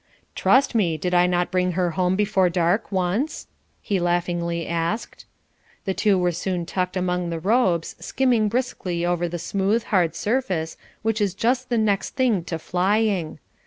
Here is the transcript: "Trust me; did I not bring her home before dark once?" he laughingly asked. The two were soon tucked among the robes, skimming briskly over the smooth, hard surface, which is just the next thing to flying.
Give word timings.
"Trust 0.33 0.73
me; 0.73 0.97
did 0.97 1.13
I 1.13 1.27
not 1.27 1.51
bring 1.51 1.73
her 1.73 1.91
home 1.91 2.15
before 2.15 2.49
dark 2.49 2.91
once?" 2.91 3.45
he 3.83 3.99
laughingly 3.99 4.67
asked. 4.67 5.25
The 5.85 5.93
two 5.93 6.17
were 6.17 6.31
soon 6.31 6.65
tucked 6.65 6.97
among 6.97 7.29
the 7.29 7.39
robes, 7.39 7.95
skimming 7.99 8.49
briskly 8.49 9.05
over 9.05 9.27
the 9.29 9.37
smooth, 9.37 9.83
hard 9.83 10.15
surface, 10.15 10.75
which 11.03 11.21
is 11.21 11.35
just 11.35 11.69
the 11.69 11.77
next 11.77 12.15
thing 12.15 12.43
to 12.45 12.57
flying. 12.57 13.37